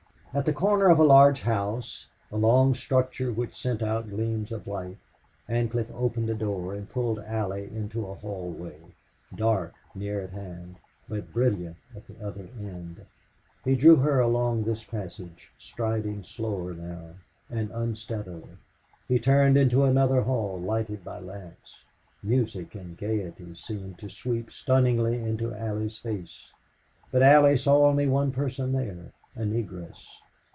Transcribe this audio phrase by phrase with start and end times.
[0.33, 4.65] At the corner of a large house a long structure which sent out gleams of
[4.65, 4.97] light
[5.49, 8.77] Ancliffe opened a door and pulled Allie into a hallway,
[9.35, 10.77] dark near at hand,
[11.09, 13.05] but brilliant at the other end.
[13.65, 17.15] He drew her along this passage, striding slower now
[17.49, 18.55] and unsteadily.
[19.09, 21.83] He turned into another hall lighted by lamps.
[22.23, 26.53] Music and gaiety seemed to sweep stunningly into Allie's face.
[27.11, 30.05] But Allie saw only one person there a Negress.